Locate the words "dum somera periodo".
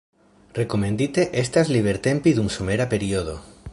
2.39-3.37